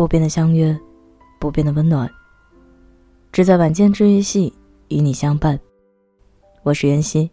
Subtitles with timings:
[0.00, 0.74] 不变的相约，
[1.38, 2.10] 不变的温暖，
[3.32, 4.50] 只在晚间治愈系
[4.88, 5.60] 与你相伴。
[6.62, 7.30] 我是袁熙。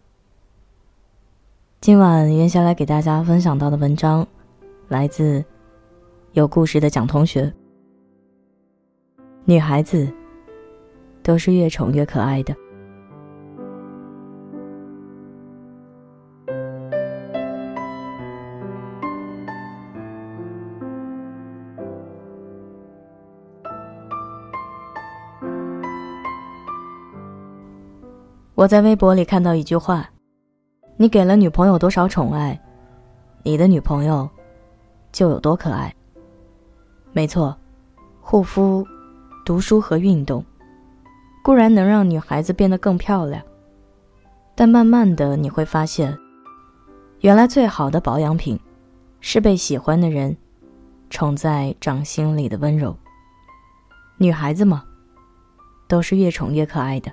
[1.80, 4.28] 今晚袁霞来给大家分享到的文章，
[4.88, 5.42] 来自
[6.32, 7.50] 有故事的蒋同学。
[9.46, 10.06] 女孩子
[11.22, 12.54] 都是越宠越可爱的。
[28.58, 30.10] 我在微博里看到一句话
[30.98, 32.60] ：“你给了女朋友多少宠爱，
[33.44, 34.28] 你的女朋友
[35.12, 35.94] 就有多可爱。”
[37.14, 37.56] 没错，
[38.20, 38.84] 护肤、
[39.44, 40.44] 读书和运动
[41.44, 43.40] 固然能让女孩子变得更漂亮，
[44.56, 46.18] 但慢慢的你会发现，
[47.20, 48.58] 原来最好的保养品
[49.20, 50.36] 是被喜欢的人
[51.10, 52.96] 宠在掌心里的温柔。
[54.16, 54.82] 女孩子嘛，
[55.86, 57.12] 都是越宠越可爱的。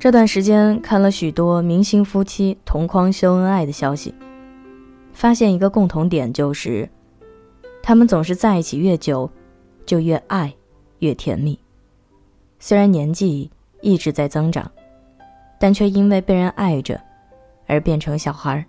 [0.00, 4.14] 这段时间看了许多明星夫妻同框秀恩爱的消息，
[5.12, 6.88] 发现一个共同点就是，
[7.82, 9.30] 他们总是在一起越久，
[9.84, 10.50] 就越爱，
[11.00, 11.58] 越甜蜜。
[12.58, 13.50] 虽然年纪
[13.82, 14.72] 一直在增长，
[15.58, 16.98] 但却因为被人爱着，
[17.66, 18.64] 而变成小孩儿。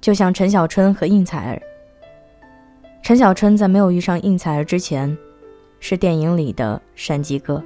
[0.00, 1.62] 就像陈小春和应采儿。
[3.02, 5.14] 陈小春在没有遇上应采儿之前，
[5.78, 7.62] 是电影里的山鸡哥。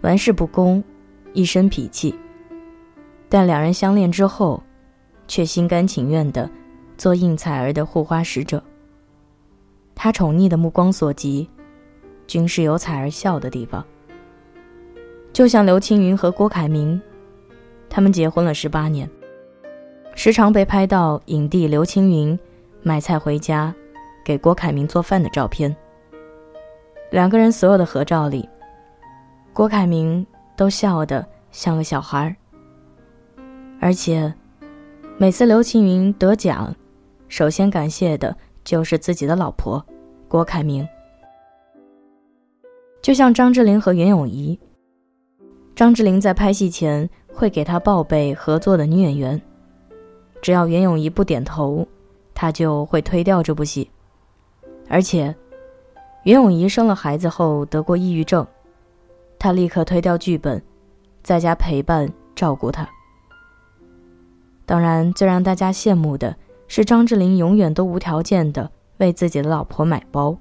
[0.00, 0.82] 玩世不恭，
[1.32, 2.14] 一身痞气。
[3.28, 4.62] 但两人相恋之后，
[5.26, 6.48] 却心甘情愿的
[6.96, 8.62] 做应采儿的护花使者。
[9.94, 11.48] 他宠溺的目光所及，
[12.26, 13.84] 均是有采儿笑的地方。
[15.32, 17.00] 就像刘青云和郭凯明，
[17.90, 19.10] 他们结婚了十八年，
[20.14, 22.38] 时常被拍到影帝刘青云
[22.82, 23.74] 买菜回家，
[24.24, 25.74] 给郭凯明做饭的照片。
[27.10, 28.48] 两个人所有的合照里。
[29.58, 30.24] 郭凯明
[30.54, 32.36] 都笑得像个小孩儿，
[33.80, 34.32] 而且
[35.16, 36.72] 每次刘青云得奖，
[37.26, 39.84] 首先感谢的就是自己的老婆
[40.28, 40.88] 郭凯明。
[43.02, 44.56] 就像张智霖和袁咏仪，
[45.74, 49.42] 张智霖在拍戏前会给他报备合作的女演员，
[50.40, 51.84] 只要袁咏仪不点头，
[52.32, 53.90] 他就会推掉这部戏。
[54.88, 55.34] 而且，
[56.22, 58.46] 袁咏仪生了孩子后得过抑郁症。
[59.38, 60.60] 他立刻推掉剧本，
[61.22, 62.88] 在家陪伴照顾他。
[64.66, 70.36] 当然，最让大家羡慕的是张智霖永远都无条件的为自己的老婆买包。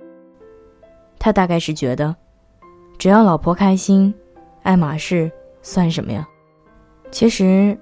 [1.20, 2.16] 他大概是觉得，
[2.98, 4.14] 只要老婆开心，
[4.64, 5.32] 爱马仕
[5.62, 6.28] 算什么呀？
[7.10, 7.78] 其实，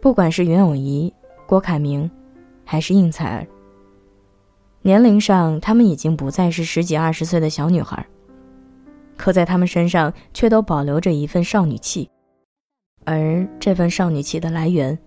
[0.00, 1.12] 不管是袁咏仪、
[1.46, 2.08] 郭凯明，
[2.64, 3.46] 还是应采儿，
[4.82, 8.06] 年龄上他们已经不再是十几二十岁的小女孩。
[9.20, 12.08] 可在他们身上却都保留着一份少女气，
[13.04, 14.98] 而这份少女气的来源，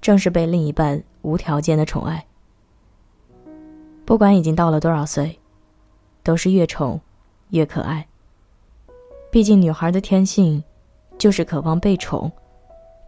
[0.00, 2.24] 正是被另一半无条件的宠爱。
[4.04, 5.36] 不管已经到了多少岁，
[6.22, 7.00] 都是越宠
[7.48, 8.06] 越可爱。
[9.32, 10.62] 毕竟女孩的天性，
[11.18, 12.30] 就是渴望被宠，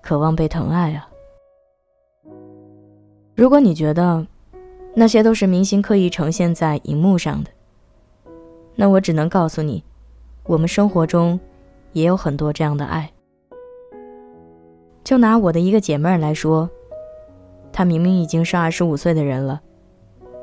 [0.02, 1.08] 渴望被疼爱啊。
[3.36, 4.26] 如果你觉得
[4.92, 7.50] 那些都是明星刻意呈现在荧幕上的，
[8.74, 9.84] 那我只能告诉你。
[10.44, 11.38] 我们生活中，
[11.92, 13.08] 也有很多这样的爱。
[15.04, 16.68] 就拿我的一个姐妹来说，
[17.72, 19.60] 她明明已经是二十五岁的人了，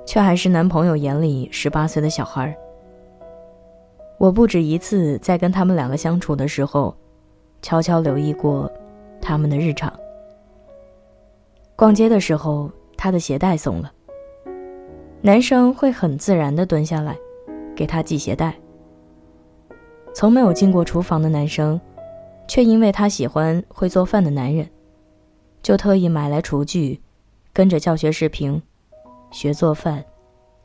[0.06, 2.56] 却还是男朋友眼里十八岁的小孩。
[4.18, 6.96] 我不止一次在跟他们两个相处的时候，
[7.62, 8.72] 悄悄留意过
[9.22, 9.92] 他们的日常。
[11.76, 13.92] 逛街的时候，他的鞋带松了，
[15.22, 17.18] 男生会很自然的蹲下来，
[17.76, 18.56] 给他系鞋带。
[20.20, 21.80] 从没有进过厨房的男生，
[22.46, 24.70] 却因为他喜欢会做饭的男人，
[25.64, 27.02] 就特意买来厨具，
[27.54, 28.62] 跟着教学视频
[29.32, 30.04] 学做饭、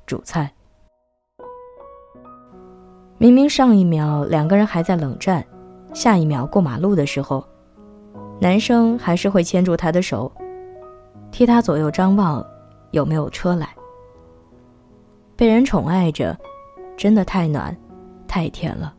[0.07, 0.53] 煮菜。
[3.17, 5.47] 明明上一秒两个人还在冷战，
[5.93, 7.47] 下一秒过马路的时候，
[8.41, 10.33] 男生还是会牵住她的手，
[11.31, 12.45] 替她左右张望，
[12.91, 13.69] 有没有车来。
[15.37, 16.37] 被人宠爱着，
[16.97, 17.73] 真的太暖，
[18.27, 18.93] 太甜了。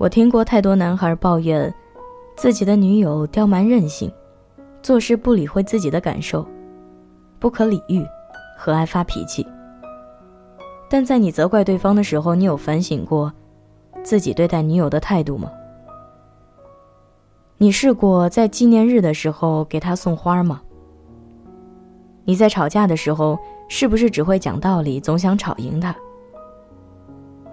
[0.00, 1.72] 我听过太多男孩抱怨，
[2.34, 4.10] 自己的女友刁蛮任性，
[4.82, 6.42] 做事不理会自己的感受，
[7.38, 8.02] 不可理喻，
[8.56, 9.46] 和爱发脾气。
[10.88, 13.30] 但在你责怪对方的时候，你有反省过
[14.02, 15.52] 自己对待女友的态度吗？
[17.58, 20.62] 你试过在纪念日的时候给她送花吗？
[22.24, 23.38] 你在吵架的时候，
[23.68, 25.94] 是不是只会讲道理，总想吵赢她？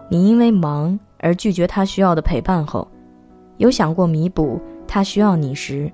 [0.10, 2.88] 你因为忙而拒绝他需要的陪伴后，
[3.58, 5.92] 有想过弥补他需要你时，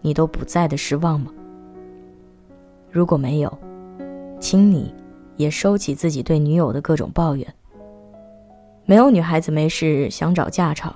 [0.00, 1.32] 你都不在的失望吗？
[2.90, 3.58] 如果没有，
[4.38, 4.94] 请你
[5.36, 7.54] 也收起自己对女友的各种抱怨。
[8.84, 10.94] 没有女孩子没事想找架吵，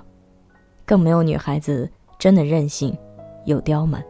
[0.85, 2.95] 更没有女孩子真的任性
[3.45, 4.03] 又刁蛮。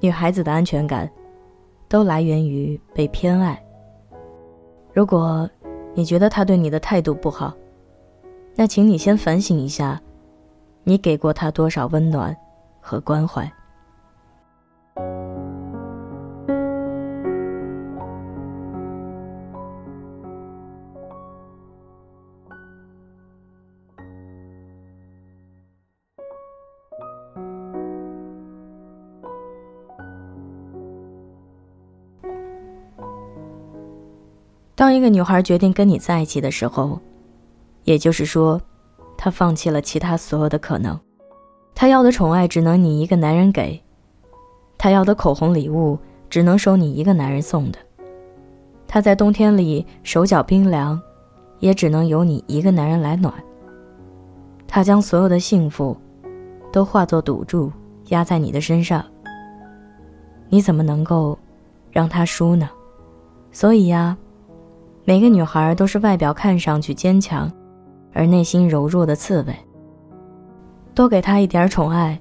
[0.00, 1.10] 女孩子的安全感，
[1.88, 3.62] 都来源于被偏爱。
[4.92, 5.48] 如果。
[5.94, 7.52] 你觉得他对你的态度不好，
[8.60, 10.02] 那请你先反省一下，
[10.82, 12.36] 你给过他多少温暖
[12.80, 13.48] 和关怀。
[34.74, 37.00] 当一个女孩决定跟你在一起的时候，
[37.88, 38.60] 也就是说，
[39.16, 41.00] 她放弃了其他所有的可能。
[41.74, 43.82] 她要的宠爱只能你一个男人给，
[44.76, 45.98] 她要的口红礼物
[46.28, 47.78] 只能收你一个男人送的。
[48.86, 51.00] 她在冬天里手脚冰凉，
[51.60, 53.32] 也只能由你一个男人来暖。
[54.66, 55.96] 她将所有的幸福，
[56.70, 57.72] 都化作赌注
[58.08, 59.02] 压在你的身上。
[60.50, 61.38] 你怎么能够
[61.90, 62.68] 让她输呢？
[63.50, 64.14] 所以呀。
[65.04, 67.50] 每个女孩都是外表看上去坚强，
[68.12, 69.54] 而内心柔弱的刺猬。
[70.94, 72.20] 多给他一点宠爱，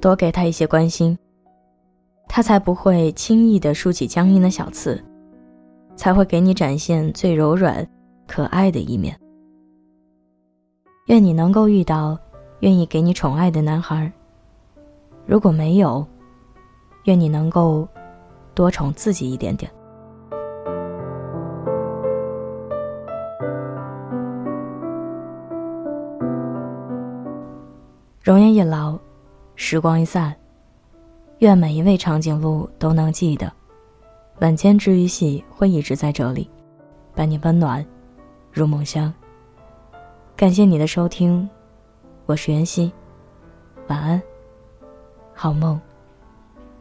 [0.00, 1.18] 多给他一些关心，
[2.28, 5.02] 他才不会轻易的竖起僵硬的小刺，
[5.96, 7.86] 才会给你展现最柔软、
[8.26, 9.18] 可爱的一面。
[11.06, 12.16] 愿你能够遇到
[12.60, 14.12] 愿意给你宠爱的男孩。
[15.26, 16.06] 如果没有，
[17.04, 17.88] 愿你能够
[18.54, 19.70] 多宠自己一点点。
[28.28, 28.98] 容颜一老，
[29.56, 30.36] 时光一散，
[31.38, 33.50] 愿每一位长颈鹿都能记得，
[34.40, 36.50] 晚间治愈系会一直在这里，
[37.14, 37.82] 伴你温暖
[38.52, 39.10] 入梦乡。
[40.36, 41.48] 感谢你的收听，
[42.26, 42.92] 我是袁熙，
[43.86, 44.22] 晚安，
[45.32, 45.80] 好梦，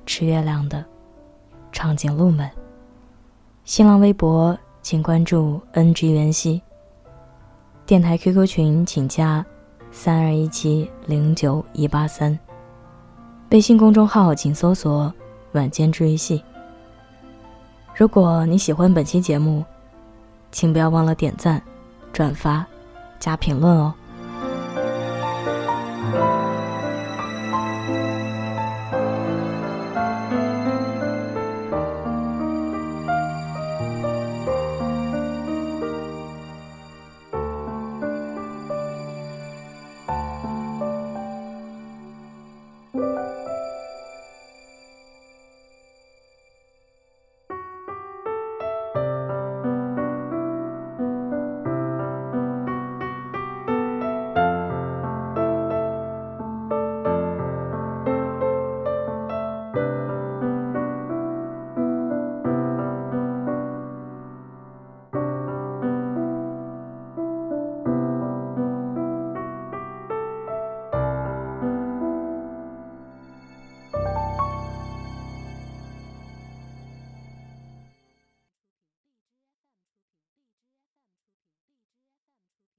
[0.05, 0.83] 吃月亮的
[1.71, 2.51] 长颈鹿们。
[3.63, 6.61] 新浪微博请关注 NG 袁熙，
[7.85, 9.45] 电台 QQ 群请加。
[9.92, 12.38] 三二一七零九一八三，
[13.50, 15.12] 微信公众号请搜索
[15.54, 16.44] “晚间治愈系”。
[17.95, 19.66] 如果你喜欢本期节目，
[20.51, 21.62] 请不要忘了点赞、
[22.13, 22.66] 转发、
[23.19, 23.94] 加评论哦。